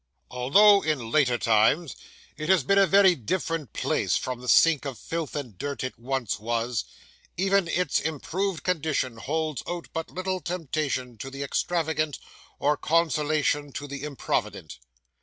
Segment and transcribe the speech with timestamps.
[0.31, 1.95] Although in later times
[2.35, 5.99] it has been a very different place from the sink of filth and dirt it
[5.99, 6.85] once was,
[7.37, 12.17] even its improved condition holds out but little temptation to the extravagant,
[12.57, 14.79] or consolation to the improvident.